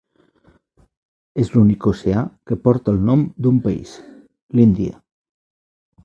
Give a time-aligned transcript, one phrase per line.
[1.41, 3.91] És l'únic oceà que porta el nom d'un país:
[4.61, 4.97] l'Índia.